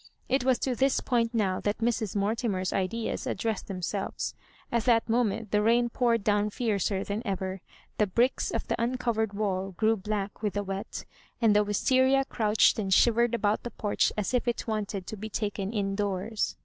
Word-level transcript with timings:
It 0.27 0.43
was 0.43 0.57
to 0.57 0.73
this 0.73 0.99
point 0.99 1.31
now 1.31 1.59
that 1.59 1.77
Mrs. 1.77 2.15
Mortimer's 2.15 2.73
ideas 2.73 3.27
addressed 3.27 3.67
themselvea 3.67 4.33
At 4.71 4.85
that 4.85 5.07
moment 5.07 5.51
the 5.51 5.61
rain 5.61 5.89
poured 5.89 6.23
down 6.23 6.49
fiercer 6.49 7.03
than 7.03 7.21
ever, 7.23 7.61
the 7.99 8.07
bricks 8.07 8.49
of 8.49 8.65
the 8.67 8.81
un 8.81 8.97
covered 8.97 9.33
wall 9.33 9.73
grew 9.73 9.95
black 9.95 10.41
with 10.41 10.53
the 10.55 10.63
wet, 10.63 11.05
and 11.39 11.55
the 11.55 11.63
Wisteria 11.63 12.25
crouched 12.25 12.79
and 12.79 12.91
shivered 12.91 13.35
about 13.35 13.61
the 13.61 13.69
porch 13.69 14.11
as 14.17 14.33
if 14.33 14.47
it 14.47 14.65
wanted 14.65 15.05
to 15.05 15.15
be 15.15 15.29
taken 15.29 15.71
indoors. 15.71 16.55